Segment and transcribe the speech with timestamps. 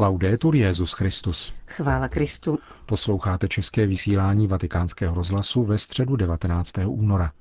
[0.00, 1.52] Laudetur Jezus Christus.
[1.66, 2.58] Chvála Kristu.
[2.86, 6.72] Posloucháte české vysílání Vatikánského rozhlasu ve středu 19.
[6.86, 7.32] února.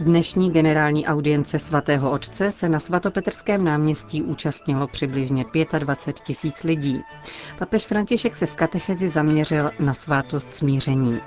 [0.00, 5.44] Dnešní generální audience svatého otce se na svatopetrském náměstí účastnilo přibližně
[5.78, 7.00] 25 tisíc lidí.
[7.58, 11.20] Papež František se v katechezi zaměřil na svátost smíření.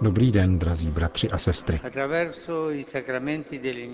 [0.00, 1.80] Dobrý den, drazí bratři a sestry.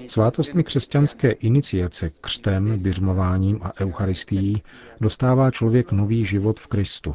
[0.07, 4.63] Svátostmi křesťanské iniciace křtem, běžmováním a eucharistií
[5.01, 7.15] dostává člověk nový život v Kristu.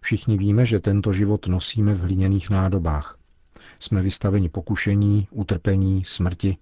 [0.00, 3.18] Všichni víme, že tento život nosíme v hliněných nádobách.
[3.78, 6.56] Jsme vystaveni pokušení, utrpení, smrti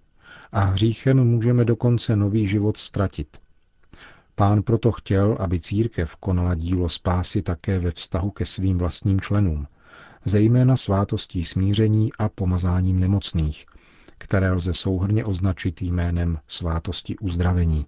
[0.52, 3.28] a hříchem můžeme dokonce nový život ztratit.
[4.40, 9.66] Pán proto chtěl, aby církev konala dílo spásy také ve vztahu ke svým vlastním členům,
[10.24, 13.66] zejména svátostí smíření a pomazáním nemocných,
[14.18, 17.86] které lze souhrně označit jménem svátosti uzdravení.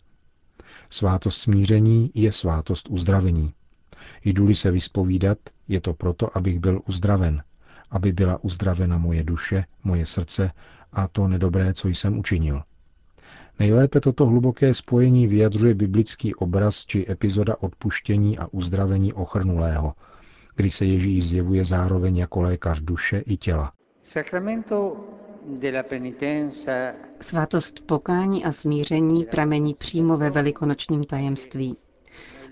[0.91, 3.55] Svátost smíření je svátost uzdravení.
[4.25, 7.43] Jdu-li se vyspovídat, je to proto, abych byl uzdraven,
[7.91, 10.51] aby byla uzdravena moje duše, moje srdce
[10.93, 12.63] a to nedobré, co jsem učinil.
[13.59, 19.95] Nejlépe toto hluboké spojení vyjadřuje biblický obraz či epizoda odpuštění a uzdravení ochrnulého,
[20.57, 23.73] kdy se Ježíš zjevuje zároveň jako lékař duše i těla.
[27.21, 31.77] Svátost pokání a smíření pramení přímo ve velikonočním tajemství.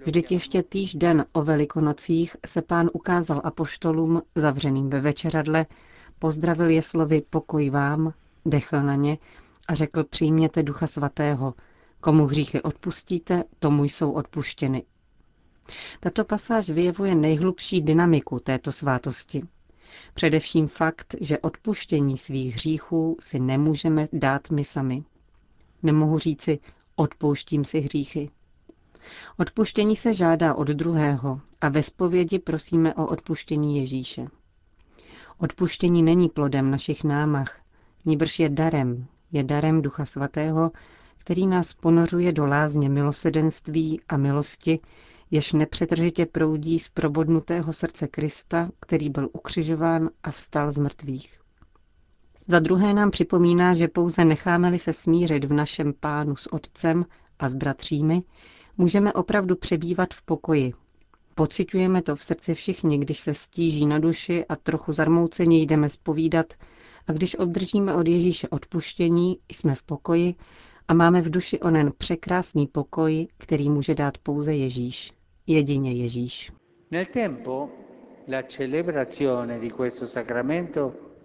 [0.05, 5.67] Vždyť ještě týž den o velikonocích se pán ukázal apoštolům zavřeným ve večeradle,
[6.19, 8.13] pozdravil je slovy pokoj vám,
[8.45, 9.19] dechl na ně
[9.71, 11.55] a řekl přijměte ducha svatého,
[12.01, 14.85] komu hříchy odpustíte, tomu jsou odpuštěny.
[16.01, 19.43] Tato pasáž vyjevuje nejhlubší dynamiku této svátosti.
[20.15, 25.05] Především fakt, že odpuštění svých hříchů si nemůžeme dát my sami.
[25.83, 26.59] Nemohu říci,
[26.97, 28.31] odpouštím si hříchy.
[29.39, 34.27] Odpuštění se žádá od druhého a ve spovědi prosíme o odpuštění Ježíše.
[35.39, 37.61] Odpuštění není plodem našich námach,
[38.05, 40.71] níbrž je darem, je darem Ducha Svatého,
[41.19, 44.81] který nás ponořuje do lázně milosedenství a milosti,
[45.31, 51.41] jež nepřetržitě proudí z probodnutého srdce Krista, který byl ukřižován a vstal z mrtvých.
[52.47, 57.07] Za druhé nám připomíná, že pouze necháme-li se smířit v našem pánu s otcem
[57.39, 58.23] a s bratřími,
[58.79, 60.73] můžeme opravdu přebývat v pokoji.
[61.41, 66.47] Pocitujeme to v srdci všichni, když se stíží na duši a trochu zarmouceně jdeme spovídat
[67.07, 70.35] a když obdržíme od Ježíše odpuštění, jsme v pokoji
[70.89, 75.13] a máme v duši onen překrásný pokoj, který může dát pouze Ježíš.
[75.47, 76.53] Jedině Ježíš.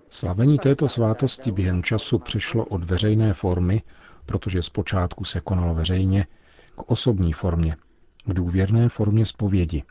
[0.09, 3.81] Slavení této svátosti během času přešlo od veřejné formy,
[4.25, 6.27] protože zpočátku se konalo veřejně,
[6.75, 7.75] k osobní formě,
[8.25, 9.83] k důvěrné formě zpovědi.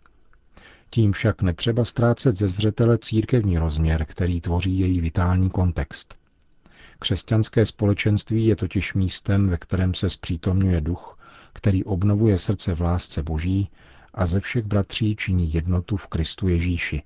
[0.91, 6.19] Tím však netřeba ztrácet ze zřetele církevní rozměr, který tvoří její vitální kontext.
[6.99, 11.19] Křesťanské společenství je totiž místem, ve kterém se zpřítomňuje duch,
[11.53, 13.71] který obnovuje srdce v lásce boží
[14.15, 17.03] a ze všech bratří činí jednotu v Kristu Ježíši.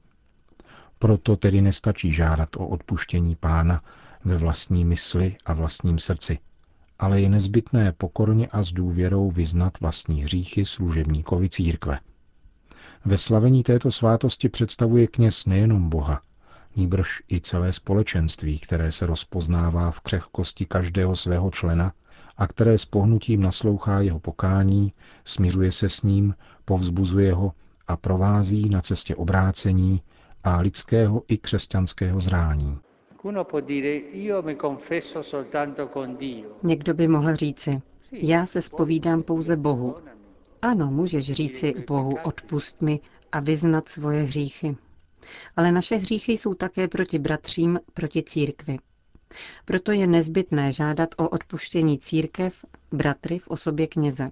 [0.99, 3.83] Proto tedy nestačí žádat o odpuštění pána
[4.25, 6.39] ve vlastní mysli a vlastním srdci,
[6.99, 11.99] ale je nezbytné pokorně a s důvěrou vyznat vlastní hříchy služebníkovi církve.
[13.05, 16.21] Ve slavení této svátosti představuje kněz nejenom Boha,
[16.77, 21.93] nýbrž i celé společenství, které se rozpoznává v křehkosti každého svého člena
[22.37, 24.93] a které s pohnutím naslouchá jeho pokání,
[25.25, 27.53] směřuje se s ním, povzbuzuje ho
[27.89, 30.03] a provází na cestě obrácení
[30.45, 32.79] a lidského i křesťanského zrání.
[36.63, 37.83] Někdo by mohl říci,
[38.13, 39.97] já se spovídám pouze Bohu.
[40.63, 43.01] Ano, můžeš říci Bohu, odpust mi
[43.33, 44.77] a vyznat svoje hříchy.
[45.57, 48.79] Ale naše hříchy jsou také proti bratřím, proti církvi.
[49.65, 54.31] Proto je nezbytné žádat o odpuštění církev, bratry v osobě kněze.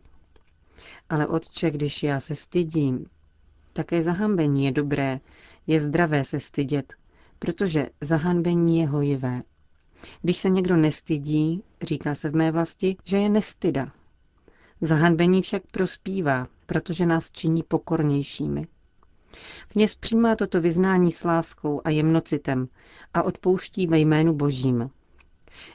[1.09, 3.07] Ale otče, když já se stydím,
[3.73, 5.21] také zahambení je dobré,
[5.67, 6.93] je zdravé se stydět,
[7.39, 9.43] protože zahanbení je hojivé.
[10.23, 13.93] Když se někdo nestydí, říká se v mé vlasti, že je nestyda.
[14.81, 18.67] Zahanbení však prospívá, protože nás činí pokornějšími.
[19.69, 22.69] Kněz přijímá toto vyznání s láskou a jemnocitem
[23.15, 24.91] a odpouští ve jménu Božím.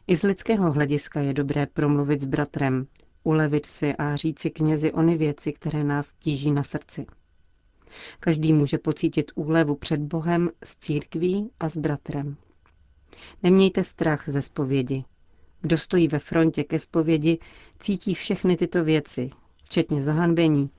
[0.07, 2.87] I z lidského hlediska je dobré promluvit s bratrem,
[3.23, 7.05] ulevit si a říci knězi ony věci, které nás tíží na srdci.
[8.19, 12.35] Každý může pocítit úlevu před Bohem s církví a s bratrem.
[13.43, 15.03] Nemějte strach ze zpovědi.
[15.61, 17.39] Kdo stojí ve frontě ke zpovědi,
[17.79, 19.29] cítí všechny tyto věci,
[19.63, 20.69] včetně zahanbení,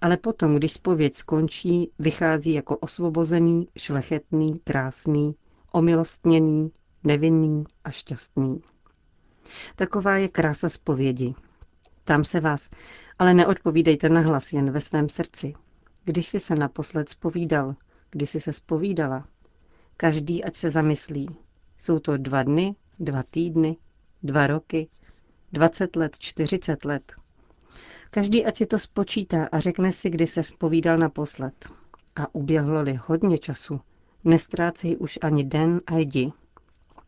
[0.00, 5.34] ale potom, když zpověď skončí, vychází jako osvobozený, šlechetný, krásný,
[5.72, 6.70] omilostněný,
[7.04, 8.60] nevinný a šťastný.
[9.76, 11.34] Taková je krása zpovědi.
[12.04, 12.70] Tam se vás,
[13.18, 15.54] ale neodpovídejte na hlas jen ve svém srdci.
[16.04, 17.74] Když jsi se naposled spovídal,
[18.10, 19.26] když jsi se spovídala,
[19.96, 21.28] každý ať se zamyslí.
[21.78, 23.76] Jsou to dva dny, dva týdny,
[24.22, 24.88] dva roky,
[25.52, 27.12] dvacet let, čtyřicet let.
[28.10, 31.68] Každý ať si to spočítá a řekne si, kdy se spovídal naposled.
[32.16, 33.80] A uběhlo-li hodně času,
[34.24, 36.32] nestrácej už ani den a jdi.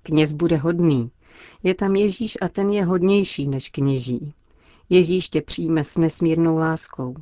[0.03, 1.11] Kněz bude hodný.
[1.63, 4.35] Je tam Ježíš a ten je hodnější než kněží.
[4.89, 7.15] Ježíš tě přijme s nesmírnou láskou.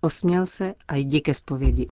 [0.00, 1.86] Osměl se a jdi ke zpovědi.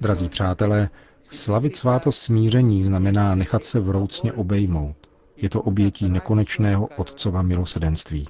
[0.00, 0.88] Drazí přátelé,
[1.22, 4.96] slavit svátost smíření znamená nechat se vroucně obejmout.
[5.36, 8.28] Je to obětí nekonečného Otcova milosedenství.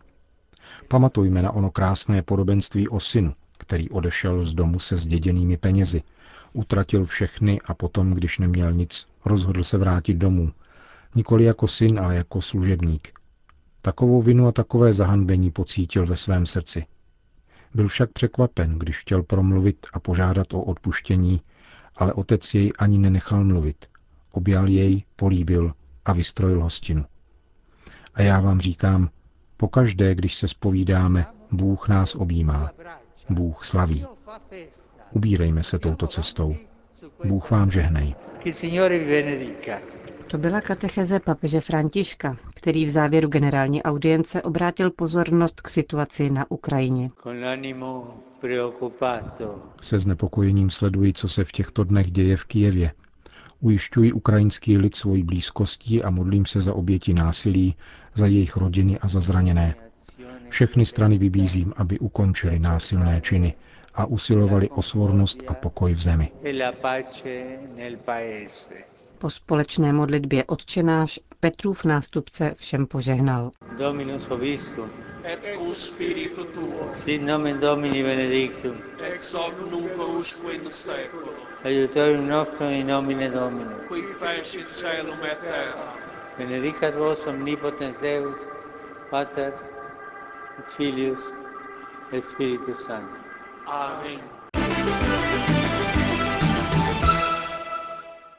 [0.88, 6.02] Pamatujme na ono krásné podobenství o synu, který odešel z domu se zděděnými penězi,
[6.52, 10.52] utratil všechny a potom, když neměl nic, rozhodl se vrátit domů.
[11.14, 13.12] Nikoli jako syn, ale jako služebník.
[13.82, 16.84] Takovou vinu a takové zahanbení pocítil ve svém srdci.
[17.74, 21.40] Byl však překvapen, když chtěl promluvit a požádat o odpuštění,
[21.96, 23.86] ale otec jej ani nenechal mluvit.
[24.30, 25.72] Objal jej, políbil
[26.04, 27.04] a vystrojil hostinu.
[28.14, 29.10] A já vám říkám,
[29.56, 32.70] pokaždé, když se spovídáme, Bůh nás objímá.
[33.30, 34.06] Bůh slaví.
[35.12, 36.54] Ubírejme se touto cestou.
[37.24, 38.14] Bůh vám žehnej.
[40.32, 46.50] To byla katecheze papeže Františka, který v závěru generální audience obrátil pozornost k situaci na
[46.50, 47.11] Ukrajině.
[49.81, 52.93] Se znepokojením sleduji, co se v těchto dnech děje v Kijevě.
[53.61, 57.76] Ujišťuji ukrajinský lid svojí blízkostí a modlím se za oběti násilí,
[58.14, 59.75] za jejich rodiny a za zraněné.
[60.49, 63.55] Všechny strany vybízím, aby ukončili násilné činy
[63.94, 66.29] a usilovali o svornost a pokoj v zemi.
[69.22, 73.50] Po společné modlitbě odčenáš Petrův nástupce všem požehnal.
[73.78, 74.90] Dominus Obiscum.
[75.24, 76.90] Et cum spiritu tuo.
[76.94, 78.76] Sit nomen Domini benedictum.
[79.02, 81.34] Ex hoc nunc usque in seculum.
[81.64, 83.74] Aiutorium nostrum in nomine Domini.
[83.88, 85.94] Qui fecit celum et terra.
[86.38, 88.36] Benedicat vos omnipotens Deus,
[89.10, 89.52] Pater
[90.58, 91.20] et Filius
[92.12, 93.24] et Spiritus Sanctus.
[93.66, 94.20] Amen.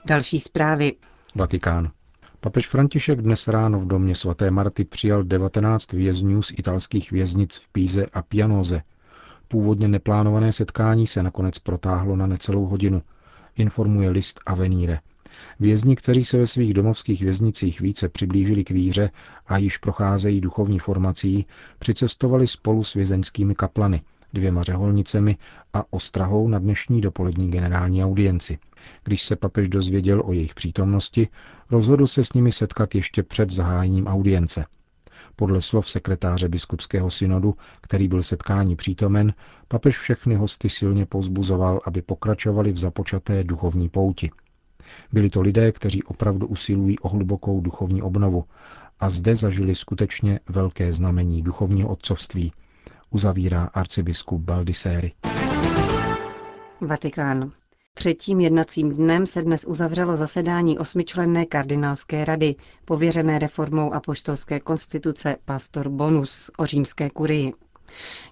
[0.05, 0.93] Další zprávy.
[1.35, 1.91] Vatikán.
[2.39, 7.69] Papež František dnes ráno v domě svaté Marty přijal 19 vězňů z italských věznic v
[7.69, 8.81] Píze a Pianoze.
[9.47, 13.01] Původně neplánované setkání se nakonec protáhlo na necelou hodinu,
[13.57, 14.99] informuje list Avenire.
[15.59, 19.09] Vězni, kteří se ve svých domovských věznicích více přiblížili k víře
[19.47, 21.45] a již procházejí duchovní formací,
[21.79, 24.01] přicestovali spolu s vězeňskými kaplany,
[24.33, 25.37] dvěma řeholnicemi
[25.73, 28.57] a ostrahou na dnešní dopolední generální audienci.
[29.03, 31.27] Když se papež dozvěděl o jejich přítomnosti,
[31.71, 34.65] rozhodl se s nimi setkat ještě před zahájením audience.
[35.35, 39.33] Podle slov sekretáře biskupského synodu, který byl setkání přítomen,
[39.67, 44.29] papež všechny hosty silně pozbuzoval, aby pokračovali v započaté duchovní pouti.
[45.11, 48.45] Byli to lidé, kteří opravdu usilují o hlubokou duchovní obnovu
[48.99, 52.51] a zde zažili skutečně velké znamení duchovního otcovství,
[53.13, 55.11] uzavírá arcibiskup Baldiseri.
[56.81, 57.51] Vatikán.
[57.93, 62.55] Třetím jednacím dnem se dnes uzavřelo zasedání osmičlenné kardinálské rady,
[62.85, 67.53] pověřené reformou apoštolské konstituce Pastor Bonus o římské kurii.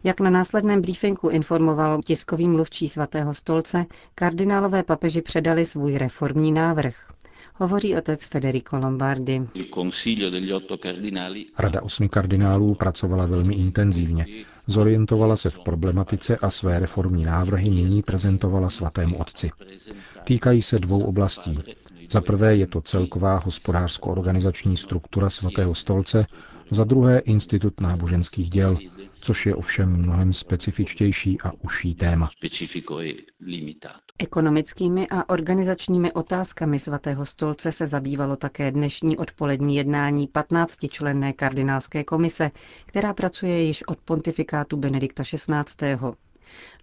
[0.04, 3.86] Jak na následném briefingu informoval tiskový mluvčí svatého stolce,
[4.16, 7.12] kardinálové papeži předali svůj reformní návrh.
[7.62, 9.42] Hovoří otec Federico Lombardi.
[11.60, 14.26] Rada osmi kardinálů pracovala velmi intenzivně.
[14.68, 19.52] Zorientovala se v problematice a své reformní návrhy nyní prezentovala svatému otci.
[20.24, 21.60] Týkají se dvou oblastí.
[22.10, 26.26] Za prvé je to celková hospodářsko-organizační struktura svatého stolce,
[26.72, 28.78] za druhé institut náboženských děl,
[29.22, 32.30] což je ovšem mnohem specifičtější a užší téma.
[34.20, 42.52] Ekonomickými a organizačními otázkami svatého stolce se zabývalo také dnešní odpolední jednání 15-členné kardinálské komise,
[42.86, 45.98] která pracuje již od pontifikátu Benedikta XVI.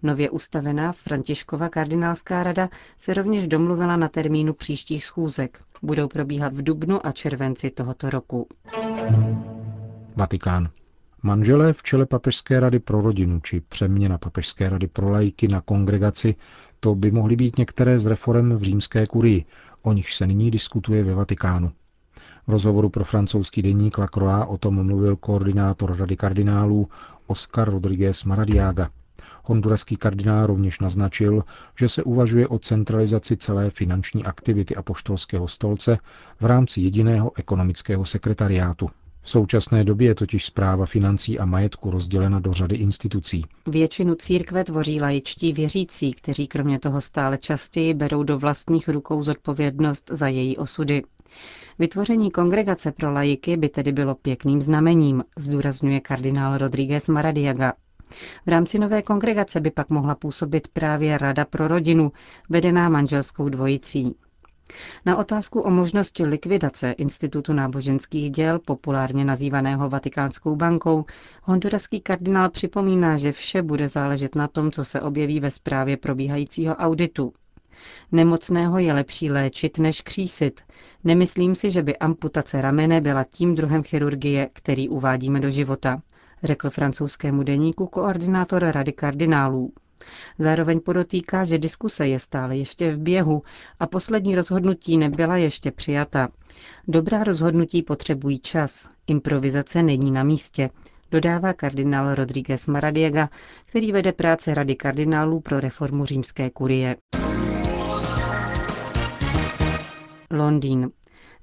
[0.03, 2.69] Nově ustavená Františkova kardinálská rada
[2.99, 5.61] se rovněž domluvila na termínu příštích schůzek.
[5.81, 8.47] Budou probíhat v dubnu a červenci tohoto roku.
[10.15, 10.69] Vatikán.
[11.23, 16.35] Manželé v čele Papežské rady pro rodinu či přeměna Papežské rady pro lajky na kongregaci,
[16.79, 19.45] to by mohly být některé z reform v římské kurii,
[19.81, 21.71] o nich se nyní diskutuje ve Vatikánu.
[22.47, 26.89] V rozhovoru pro francouzský deník La Croix o tom mluvil koordinátor Rady kardinálů
[27.27, 28.89] Oscar Rodriguez Maradiaga.
[29.43, 31.43] Honduraský kardinál rovněž naznačil,
[31.79, 35.97] že se uvažuje o centralizaci celé finanční aktivity apoštolského stolce
[36.39, 38.89] v rámci jediného ekonomického sekretariátu.
[39.29, 43.45] V současné době je totiž zpráva financí a majetku rozdělena do řady institucí.
[43.67, 50.09] Většinu církve tvoří laičtí věřící, kteří kromě toho stále častěji berou do vlastních rukou zodpovědnost
[50.13, 51.03] za její osudy.
[51.79, 57.73] Vytvoření kongregace pro laiky by tedy bylo pěkným znamením, zdůrazňuje kardinál Rodríguez Maradiaga.
[58.45, 62.11] V rámci nové kongregace by pak mohla působit právě Rada pro rodinu,
[62.49, 64.15] vedená manželskou dvojicí.
[65.05, 71.05] Na otázku o možnosti likvidace Institutu náboženských děl, populárně nazývaného Vatikánskou bankou,
[71.43, 76.75] honduraský kardinál připomíná, že vše bude záležet na tom, co se objeví ve zprávě probíhajícího
[76.75, 77.33] auditu.
[78.11, 80.61] Nemocného je lepší léčit, než křísit.
[81.03, 86.01] Nemyslím si, že by amputace ramene byla tím druhem chirurgie, který uvádíme do života,
[86.43, 89.73] řekl francouzskému deníku koordinátor Rady kardinálů.
[90.39, 93.43] Zároveň podotýká, že diskuse je stále ještě v běhu
[93.79, 96.29] a poslední rozhodnutí nebyla ještě přijata.
[96.87, 100.69] Dobrá rozhodnutí potřebují čas, improvizace není na místě,
[101.11, 103.29] dodává kardinál Rodríguez Maradiega,
[103.65, 106.95] který vede práce Rady kardinálů pro reformu římské kurie.
[110.31, 110.89] Londýn.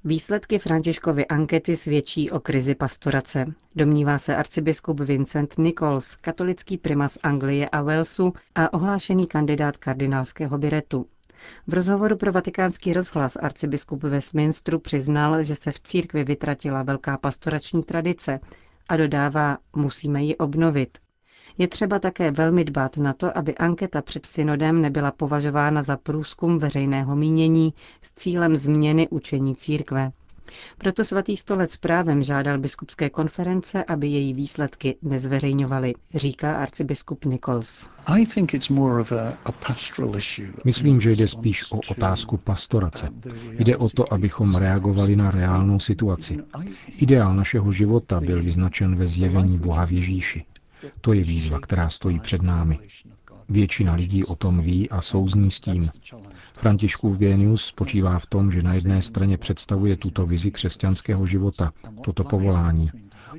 [0.07, 3.45] Výsledky Františkovy ankety svědčí o krizi pastorace.
[3.75, 11.05] Domnívá se arcibiskup Vincent Nichols, katolický primas Anglie a Walesu a ohlášený kandidát kardinálského biretu.
[11.67, 17.83] V rozhovoru pro vatikánský rozhlas arcibiskup Westminsteru přiznal, že se v církvi vytratila velká pastorační
[17.83, 18.39] tradice
[18.89, 20.97] a dodává, musíme ji obnovit.
[21.57, 26.59] Je třeba také velmi dbát na to, aby anketa před synodem nebyla považována za průzkum
[26.59, 30.11] veřejného mínění s cílem změny učení církve.
[30.77, 37.87] Proto svatý stolec právem žádal biskupské konference, aby její výsledky nezveřejňovaly, říká arcibiskup Nichols.
[40.65, 43.09] Myslím, že jde spíš o otázku pastorace.
[43.51, 46.37] Jde o to, abychom reagovali na reálnou situaci.
[46.97, 50.45] Ideál našeho života byl vyznačen ve zjevení Boha v Ježíši.
[51.01, 52.79] To je výzva, která stojí před námi.
[53.49, 55.89] Většina lidí o tom ví a souzní s tím.
[56.53, 61.71] Františkův genius spočívá v tom, že na jedné straně představuje tuto vizi křesťanského života,
[62.03, 62.91] toto povolání.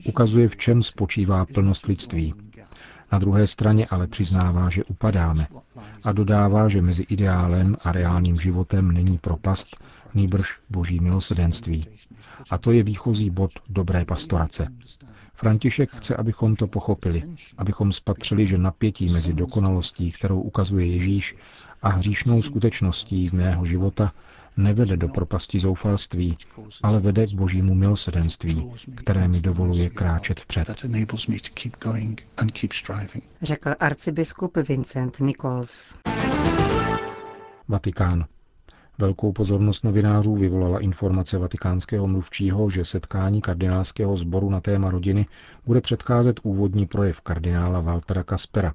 [0.06, 2.34] Ukazuje, v čem spočívá plnost lidství.
[3.12, 5.46] Na druhé straně ale přiznává, že upadáme
[6.04, 9.76] a dodává, že mezi ideálem a reálným životem není propast,
[10.14, 11.86] nýbrž boží milosedenství.
[12.50, 14.68] A to je výchozí bod dobré pastorace.
[15.38, 17.22] František chce, abychom to pochopili,
[17.58, 21.36] abychom spatřili, že napětí mezi dokonalostí, kterou ukazuje Ježíš,
[21.82, 24.12] a hříšnou skutečností mého života
[24.56, 26.36] nevede do propasti zoufalství,
[26.82, 30.84] ale vede k božímu milosedenství, které mi dovoluje kráčet vpřed.
[33.42, 35.94] Řekl arcibiskup Vincent Nichols.
[37.68, 38.24] Vatikán.
[39.00, 45.26] Velkou pozornost novinářů vyvolala informace vatikánského mluvčího, že setkání kardinálského sboru na téma rodiny
[45.66, 48.74] bude předcházet úvodní projev kardinála Waltera Kaspera.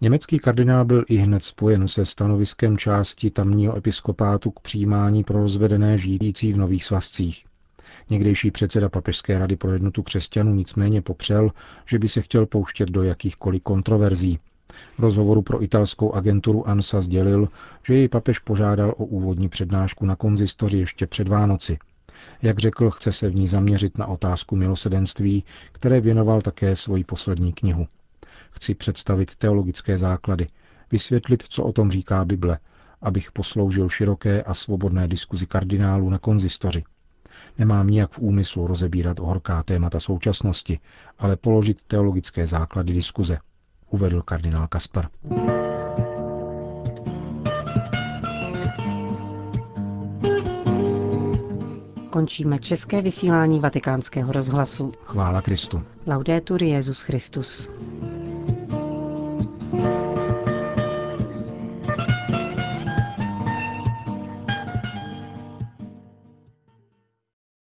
[0.00, 5.98] Německý kardinál byl i hned spojen se stanoviskem části tamního episkopátu k přijímání pro rozvedené
[5.98, 7.44] žijící v nových svazcích.
[8.10, 11.50] Někdejší předseda Papežské rady pro jednotu křesťanů nicméně popřel,
[11.86, 14.38] že by se chtěl pouštět do jakýchkoliv kontroverzí.
[14.98, 17.48] V rozhovoru pro italskou agenturu ANSA sdělil,
[17.86, 21.78] že jej papež požádal o úvodní přednášku na konzistoři ještě před Vánoci.
[22.42, 27.52] Jak řekl, chce se v ní zaměřit na otázku milosedenství, které věnoval také svoji poslední
[27.52, 27.86] knihu.
[28.50, 30.46] Chci představit teologické základy,
[30.92, 32.58] vysvětlit, co o tom říká Bible,
[33.02, 36.84] abych posloužil široké a svobodné diskuzi kardinálů na konzistoři.
[37.58, 40.78] Nemám nijak v úmyslu rozebírat horká témata současnosti,
[41.18, 43.38] ale položit teologické základy diskuze
[43.94, 45.08] uvedl kardinál Kaspar.
[52.10, 54.92] Končíme české vysílání vatikánského rozhlasu.
[55.04, 55.82] Chvála Kristu.
[56.06, 57.70] Laudetur Jezus Christus.